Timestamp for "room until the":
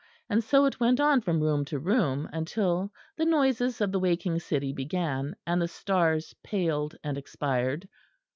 1.77-3.23